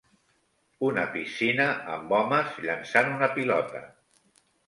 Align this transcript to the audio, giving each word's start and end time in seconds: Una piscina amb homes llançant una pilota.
Una 0.87 1.03
piscina 1.17 1.67
amb 1.97 2.15
homes 2.21 2.57
llançant 2.67 3.13
una 3.17 3.31
pilota. 3.39 3.83